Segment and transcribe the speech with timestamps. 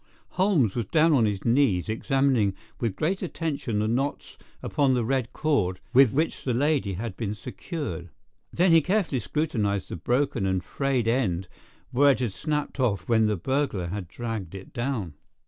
[0.29, 5.31] Holmes was down on his knees, examining with great attention the knots upon the red
[5.31, 8.09] cord with which the lady had been secured.
[8.51, 11.47] Then he carefully scrutinized the broken and frayed end
[11.91, 15.13] where it had snapped off when the burglar had dragged it down.